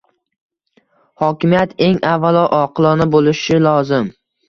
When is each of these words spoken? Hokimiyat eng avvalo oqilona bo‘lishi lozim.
Hokimiyat 1.25 1.77
eng 1.89 2.01
avvalo 2.15 2.49
oqilona 2.63 3.11
bo‘lishi 3.15 3.65
lozim. 3.71 4.15